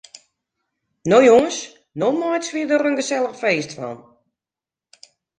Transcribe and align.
No 1.11 1.17
jonges, 1.25 1.59
no 2.03 2.07
meitsje 2.15 2.53
we 2.55 2.63
der 2.71 2.87
in 2.91 2.97
gesellich 2.99 3.37
feest 3.43 3.75
fan. 3.83 3.99